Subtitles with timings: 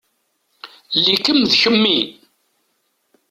[0.97, 1.97] Ili-kem d kemmi.